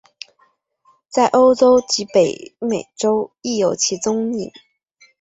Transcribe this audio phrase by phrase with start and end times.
[1.09, 4.49] 在欧洲及北美洲亦有其踪影。